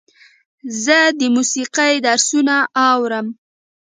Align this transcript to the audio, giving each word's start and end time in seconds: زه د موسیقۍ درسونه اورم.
زه 0.83 0.97
د 1.19 1.21
موسیقۍ 1.35 1.93
درسونه 2.07 2.55
اورم. 2.87 3.27